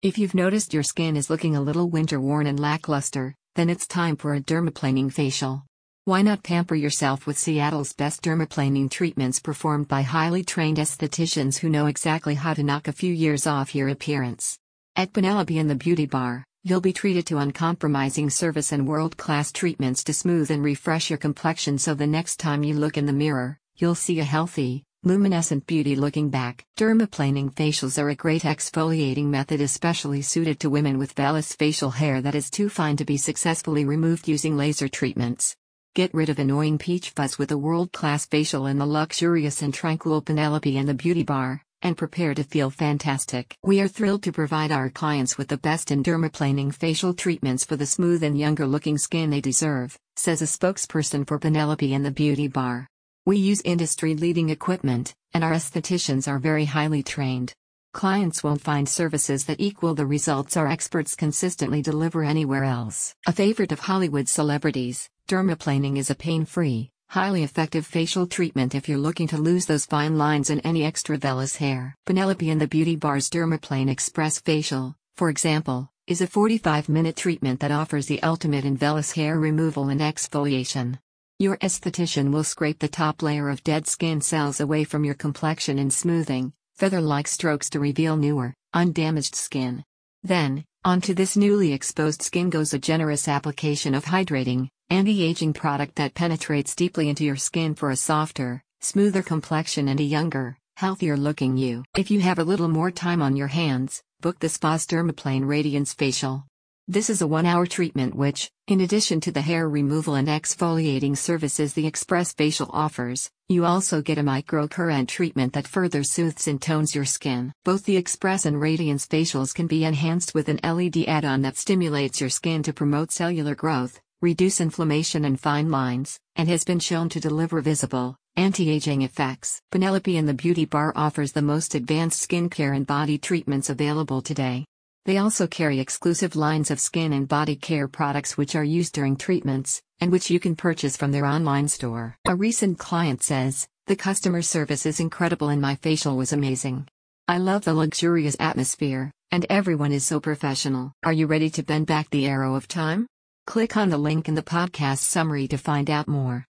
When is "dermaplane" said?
73.28-73.90, 104.88-105.46